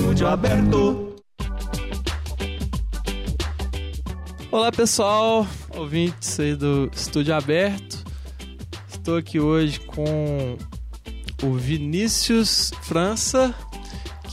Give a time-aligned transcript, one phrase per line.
[0.00, 1.14] estúdio aberto.
[4.50, 8.02] Olá pessoal, ouvintes aí do Estúdio Aberto.
[8.90, 10.56] Estou aqui hoje com
[11.42, 13.54] o Vinícius França,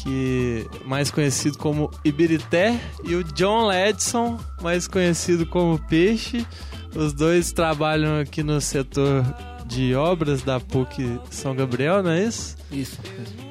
[0.02, 6.48] que mais conhecido como Ibirité, e o John Ledson, mais conhecido como Peixe.
[6.96, 9.26] Os dois trabalham aqui no setor
[9.66, 12.56] de obras da PUC São Gabriel, não é isso?
[12.72, 12.98] Isso,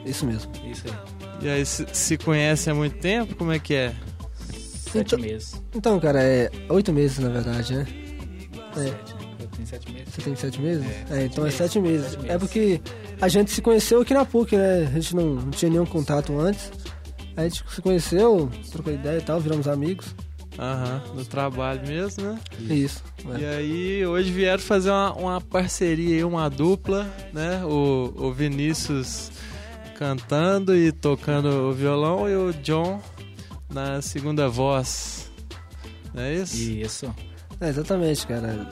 [0.06, 0.51] isso mesmo.
[0.64, 1.16] Isso aí.
[1.40, 3.34] E aí se, se conhecem há muito tempo?
[3.36, 3.94] Como é que é?
[4.90, 5.62] Sete Então- meses.
[5.74, 7.86] Então, cara, é oito meses na verdade, né?
[8.77, 8.84] É.
[8.84, 9.14] Sete.
[9.41, 10.08] Eu tenho sete meses.
[10.14, 10.84] Você tem sete meses?
[11.10, 12.06] É, É, então é sete sete meses.
[12.06, 12.30] Sete meses.
[12.34, 12.80] É porque
[13.20, 14.86] a gente se conheceu aqui na PUC, né?
[14.86, 16.70] A gente não, não tinha nenhum contato antes.
[17.36, 20.06] A gente se conheceu, trocou ideia e tal, viramos amigos.
[20.58, 22.38] Aham, no trabalho mesmo, né?
[22.60, 23.02] Isso.
[23.38, 23.56] E é.
[23.56, 27.62] aí, hoje vieram fazer uma, uma parceria aí, uma dupla, né?
[27.66, 29.30] O, o Vinícius
[29.98, 33.00] cantando e tocando o violão e o John
[33.70, 35.30] na segunda voz.
[36.14, 36.56] Não é isso?
[36.56, 37.14] Isso.
[37.61, 38.69] É, exatamente, cara.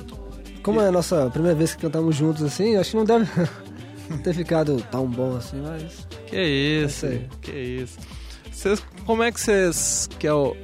[0.62, 3.27] Como é a nossa primeira vez que cantamos juntos assim, acho que não deve
[4.22, 6.06] ter ficado tão bom assim, mas.
[6.27, 7.98] Que isso, É que isso.
[8.52, 10.56] Vocês, como é que vocês, que é o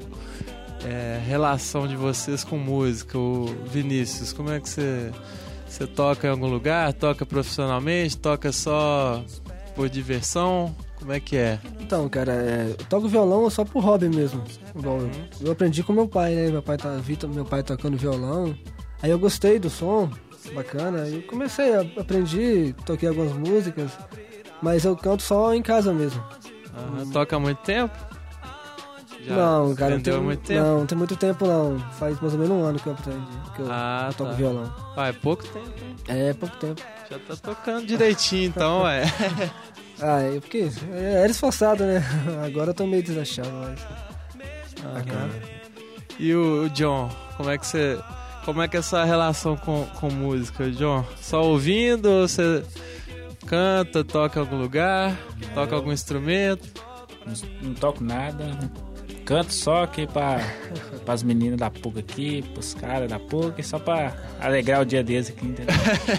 [0.85, 5.11] é, relação de vocês com música, o Vinícius, como é que você,
[5.67, 9.25] você toca em algum lugar, toca profissionalmente, toca só
[9.81, 11.59] por diversão, como é que é?
[11.81, 14.45] Então, cara, é, eu toco violão só por hobby mesmo.
[14.77, 15.11] Igual, Uhum.
[15.41, 16.51] eu, eu aprendi com meu pai, né?
[16.51, 18.55] Meu pai tá, vi meu pai tocando violão.
[19.03, 20.11] Aí eu gostei do som,
[20.55, 21.09] bacana.
[21.09, 23.91] E comecei, a, aprendi, toquei algumas músicas,
[24.61, 26.23] mas eu canto só em casa mesmo.
[26.77, 27.97] Aham, Toca há muito tempo?
[29.27, 30.61] Já não, cara, não tem, muito tempo?
[30.65, 31.79] não, tem muito tempo não.
[31.99, 34.37] Faz mais ou menos um ano que eu aprendi, que eu, Ah, eu toco tá.
[34.37, 34.75] violão.
[34.97, 35.97] Ah, é pouco tempo, hein?
[36.09, 36.83] É, pouco tempo.
[37.11, 39.05] Já tá tocando direitinho então, é.
[40.01, 42.03] Ah, é porque era esforçado, né?
[42.47, 43.81] Agora eu tô meio desachado, mas.
[44.85, 45.31] Aham.
[46.19, 47.99] E o, o John, como é que você.
[48.45, 51.05] Como é que é essa relação com, com música, John?
[51.21, 52.65] Só ouvindo ou você
[53.47, 55.15] canta, toca em algum lugar,
[55.55, 56.67] toca algum instrumento?
[57.27, 58.47] Não, não toco nada.
[59.31, 60.41] Canto só aqui pra,
[61.05, 65.29] pras meninas da PUC aqui, pros caras da PUC, só pra alegrar o dia deles
[65.29, 65.73] aqui, entendeu?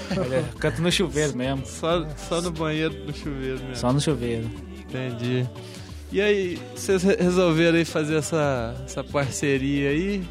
[0.57, 1.65] Canto no chuveiro mesmo.
[1.65, 3.75] Só, só no banheiro no chuveiro mesmo.
[3.75, 4.49] Só no chuveiro.
[4.79, 5.45] Entendi.
[6.09, 10.23] E aí, vocês re- resolveram aí fazer essa, essa parceria aí?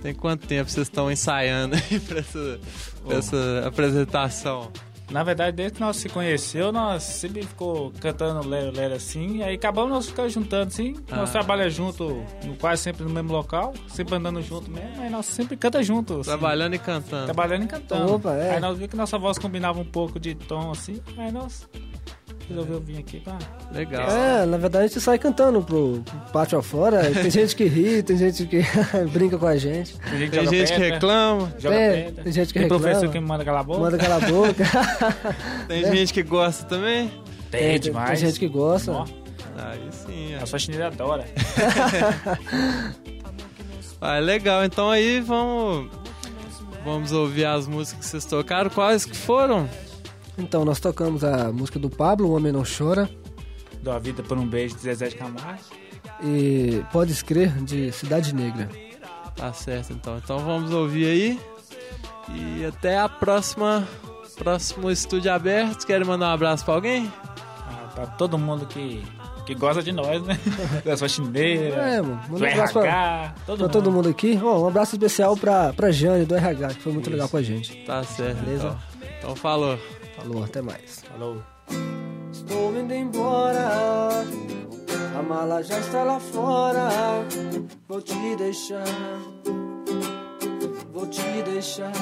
[0.00, 2.60] Tem quanto tempo vocês estão ensaiando aí pra essa,
[3.04, 4.70] pra essa apresentação?
[5.10, 9.54] Na verdade, desde que nós se conheceu, nós sempre ficou cantando lero, lero assim, aí
[9.54, 11.32] acabamos nós ficando juntando assim, nós Ah.
[11.32, 15.56] trabalhamos junto, no, quase sempre no mesmo local, sempre andando junto mesmo, aí nós sempre
[15.56, 16.14] canta junto.
[16.20, 16.24] assim.
[16.24, 17.24] Trabalhando e cantando.
[17.24, 18.14] Trabalhando e cantando.
[18.16, 18.50] Opa, é.
[18.56, 21.66] Aí nós vimos que nossa voz combinava um pouco de tom assim, aí nós
[22.48, 23.38] resolveu vir aqui pra.
[23.72, 24.08] Legal.
[24.10, 27.10] É, na verdade a gente sai cantando pro, pátio afora.
[27.12, 28.62] Tem gente que ri, tem gente que
[29.12, 29.96] brinca com a gente.
[29.98, 32.24] Tem gente, Tem gente que reclama, Joga É, pedra.
[32.24, 32.82] tem gente que Tem reclama.
[32.84, 33.80] professor que manda calar a boca.
[33.80, 34.64] Manda calar a boca.
[35.68, 37.10] tem gente que gosta também.
[37.50, 38.18] Tem, tem, demais.
[38.20, 38.92] tem gente que gosta.
[38.92, 39.04] Ó,
[39.56, 40.42] Aí sim, ó.
[40.42, 41.24] a faxineira adora.
[44.00, 44.64] Ah, legal.
[44.64, 45.90] Então aí vamos
[46.84, 48.70] vamos ouvir as músicas que vocês tocaram.
[48.70, 49.68] Quais que foram?
[50.38, 53.08] Então, nós tocamos a música do Pablo, O Homem Não Chora.
[53.82, 55.60] Dou a vida por um beijo de Zezé de Camargo.
[56.22, 58.68] E Pode Crer, de Cidade Negra.
[59.36, 60.16] Tá certo, então.
[60.18, 61.40] Então vamos ouvir aí.
[62.34, 63.86] E até a próxima
[64.36, 65.84] próximo estúdio aberto.
[65.86, 67.12] Querem mandar um abraço pra alguém?
[67.66, 69.02] Ah, pra todo mundo que,
[69.46, 70.38] que gosta de nós, né?
[70.84, 72.20] Das faxineiras, É, mano.
[72.28, 73.72] Manda um abraço RH, pra, todo, pra mundo.
[73.72, 74.38] todo mundo aqui.
[74.42, 77.42] Ó, um abraço especial pra, pra Jane, do RH, que foi muito legal com a
[77.42, 77.74] gente.
[77.84, 78.66] Tá certo, Beleza.
[78.66, 78.78] então.
[79.18, 79.78] Então falou.
[80.18, 81.00] Falou, até mais.
[81.00, 81.42] Falou.
[82.32, 84.24] Estou indo embora,
[85.18, 86.88] a mala já está lá fora.
[87.88, 88.84] Vou te deixar,
[90.92, 91.92] vou te deixar.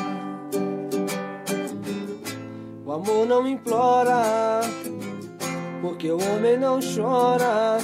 [2.85, 4.61] O amor não implora,
[5.83, 7.79] porque o homem não chora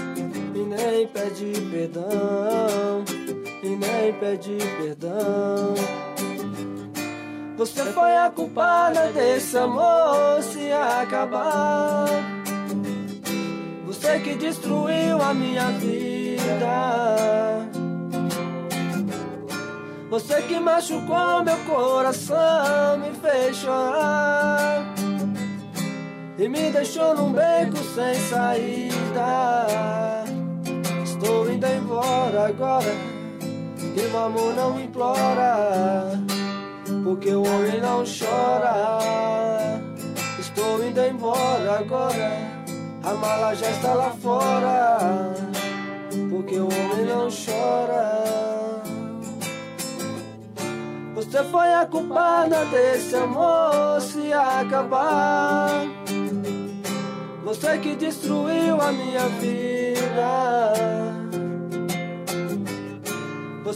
[0.55, 3.05] e nem pede perdão,
[3.63, 5.72] e nem pede perdão.
[7.63, 12.07] Você foi a culpada desse amor se acabar.
[13.87, 17.69] Você que destruiu a minha vida.
[20.11, 24.83] Você que machucou meu coração, me fez chorar.
[26.37, 29.67] E me deixou num beco sem saída.
[31.05, 32.93] Estou indo embora agora.
[33.81, 36.32] E o amor não implora.
[37.03, 38.99] Porque o homem não chora.
[40.39, 42.33] Estou indo embora agora.
[43.03, 44.99] A mala já está lá fora.
[46.31, 48.23] porque o homem não chora.
[51.15, 55.87] Você foi a culpada desse amor se acabar.
[57.45, 61.02] Você que destruiu a minha vida.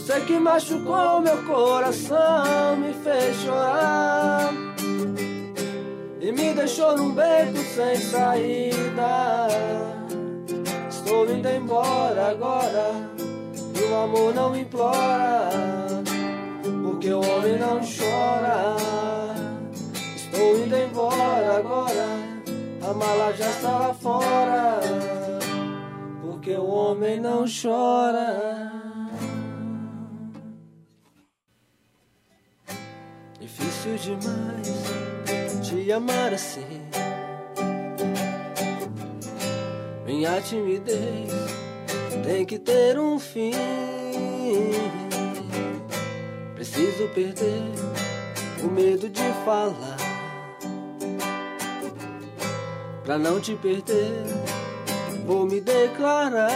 [0.07, 4.53] Você que machucou meu coração, me fez chorar
[6.21, 9.47] e me deixou num beco sem saída.
[10.89, 12.93] Estou indo embora agora
[13.75, 15.49] e o amor não implora,
[16.85, 18.77] porque o homem não chora.
[20.15, 22.07] Estou indo embora agora,
[22.81, 24.79] a mala já está lá fora,
[26.21, 28.86] porque o homem não chora.
[33.47, 34.67] Difícil demais
[35.61, 36.81] te amar assim.
[40.05, 41.31] Minha timidez
[42.25, 43.53] tem que ter um fim.
[46.55, 47.71] Preciso perder
[48.61, 49.95] o medo de falar.
[53.05, 54.25] Pra não te perder,
[55.25, 56.51] vou me declarar.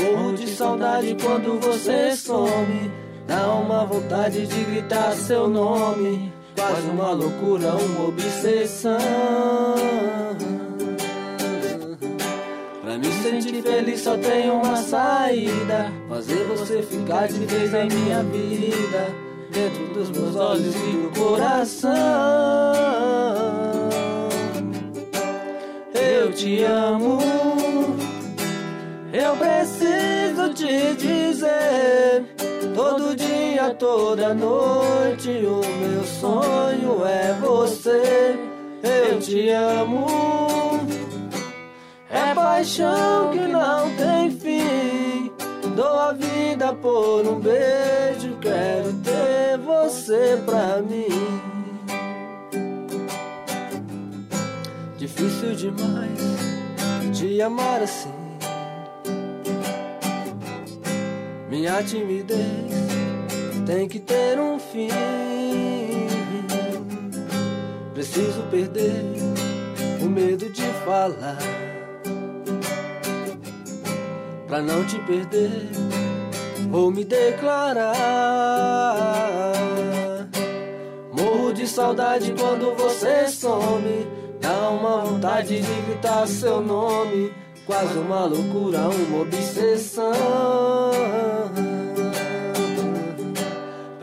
[0.00, 3.03] Morro de saudade quando você some.
[3.26, 6.32] Dá uma vontade de gritar seu nome.
[6.56, 8.98] Quase uma loucura, uma obsessão.
[12.82, 15.90] Pra me sentir feliz só tem uma saída.
[16.08, 19.08] Fazer você ficar de vez em minha vida.
[19.50, 21.92] Dentro dos meus olhos e do coração.
[25.94, 27.18] Eu te amo.
[29.12, 32.33] Eu preciso te dizer.
[32.74, 38.36] Todo dia, toda noite, o meu sonho é você.
[38.82, 40.06] Eu te amo.
[42.10, 45.32] É paixão que não tem fim.
[45.76, 48.36] Dou a vida por um beijo.
[48.40, 51.08] Quero ter você pra mim.
[54.98, 56.54] Difícil demais
[57.12, 58.23] te amar assim.
[61.54, 62.42] Minha timidez
[63.64, 64.88] tem que ter um fim.
[67.94, 69.04] Preciso perder
[70.02, 71.38] o medo de falar.
[74.48, 75.70] Pra não te perder,
[76.70, 77.94] vou me declarar.
[81.12, 84.08] Morro de saudade quando você some.
[84.40, 87.32] Dá uma vontade de gritar seu nome.
[87.64, 90.10] Quase uma loucura, uma obsessão.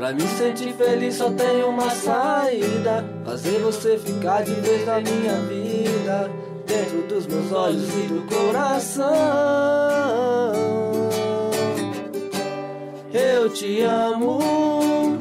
[0.01, 3.05] Pra me sentir feliz só tem uma saída.
[3.23, 6.31] Fazer você ficar de vez na minha vida.
[6.65, 9.13] Dentro dos meus olhos e do coração.
[13.13, 15.19] Eu te amo.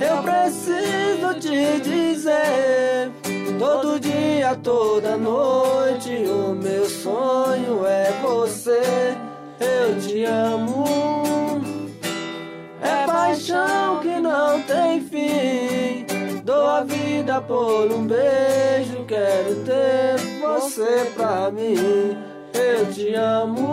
[0.00, 3.10] Eu preciso te dizer.
[3.58, 8.80] Todo dia, toda noite, o meu sonho é você.
[9.60, 11.19] Eu te amo.
[13.30, 16.04] Paixão que não tem fim.
[16.42, 19.04] Dou a vida por um beijo.
[19.06, 21.76] Quero ter você pra mim.
[22.52, 23.72] Eu te amo.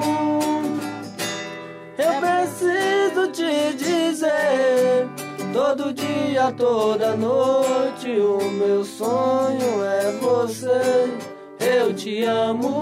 [1.97, 5.07] Eu preciso te dizer.
[5.51, 11.17] Todo dia, toda noite, o meu sonho é você.
[11.59, 12.79] Eu te amo.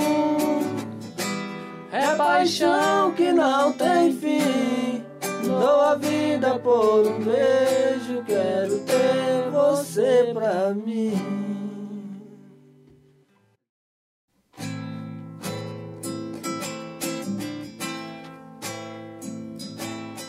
[1.90, 5.05] É paixão que não tem fim.
[5.46, 8.24] Dou a vida por um beijo.
[8.25, 11.14] Quero ter você pra mim.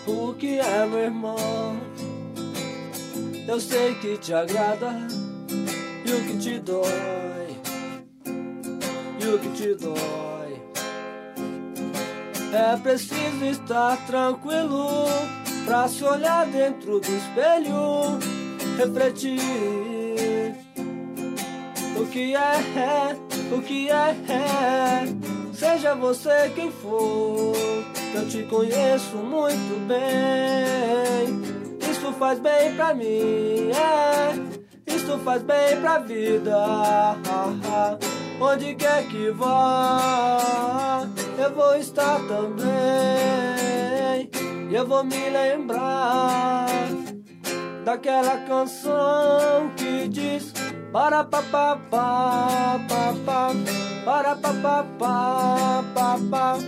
[0.06, 1.76] O que é, meu irmão?
[3.48, 4.92] Eu sei que te agrada
[6.04, 7.56] e o que te dói,
[9.20, 10.25] e o que te dói.
[12.52, 15.06] É preciso estar tranquilo
[15.64, 18.18] pra se olhar dentro do espelho,
[18.78, 20.54] refletir.
[21.96, 23.16] O que é, é,
[23.54, 25.36] o que é, é.
[25.52, 27.54] Seja você quem for,
[28.14, 31.56] eu te conheço muito bem.
[31.90, 34.66] Isso faz bem pra mim, é.
[34.86, 37.16] Isso faz bem pra vida.
[38.38, 41.08] Onde quer que vá,
[41.46, 42.66] eu vou estar também.
[44.68, 46.66] E eu vou me lembrar
[47.84, 50.52] daquela canção que diz
[50.92, 53.52] para pa pa pa pa pa
[54.04, 56.58] para pa pa pa pa pa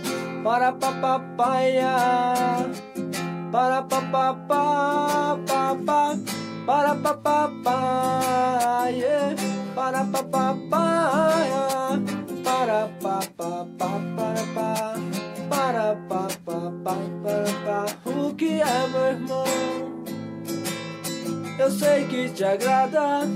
[0.43, 2.65] para pa pa pa ya
[3.51, 6.15] para pa pa pa pa pa
[6.65, 9.35] para pa pa pa yeah
[9.75, 11.18] para pa
[18.39, 19.43] que é meu irmão
[21.59, 23.27] eu sei que te agrada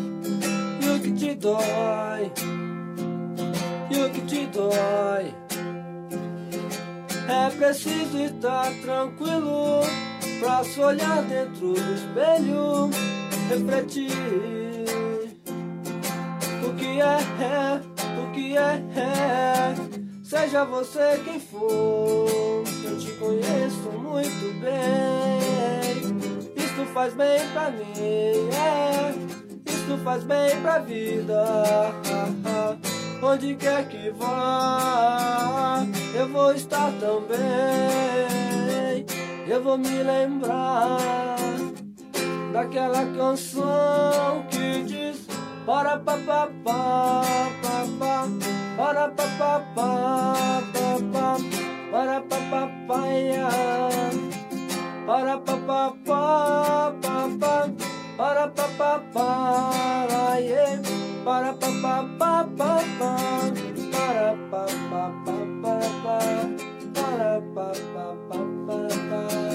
[0.81, 2.31] e o que te dói
[3.91, 5.35] e o que te dói
[7.27, 9.81] é preciso estar tranquilo
[10.39, 12.89] pra se olhar dentro do espelho,
[13.49, 14.11] refletir
[16.65, 17.81] o que é, é
[18.21, 19.73] o que é, é.
[20.23, 22.62] Seja você quem for,
[22.93, 26.13] eu te conheço muito bem.
[26.55, 29.15] Isto faz bem pra mim, é.
[29.65, 31.43] Isto faz bem pra vida.
[33.21, 35.83] Onde quer que vá,
[36.13, 37.37] eu vou estar também.
[39.47, 40.97] Eu vou me lembrar
[42.51, 45.25] daquela canção que diz
[45.65, 46.13] para pa
[51.93, 53.53] para pa pa pa ya,
[55.05, 56.25] para pa pa pa
[56.97, 57.69] pa pa
[58.17, 60.81] para pa pa pa para yeah
[61.21, 63.13] para pa pa pa pa pa
[63.93, 66.17] para pa pa pa pa pa
[66.97, 69.52] para pa pa pa pa pa